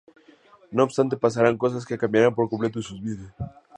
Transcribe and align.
No 0.71 0.83
obstante 0.87 1.15
pasarán 1.23 1.59
cosas 1.63 1.85
que 1.85 1.95
cambiarán 1.99 2.33
por 2.33 2.49
completo 2.49 2.81
sus 2.81 2.99
vidas. 2.99 3.31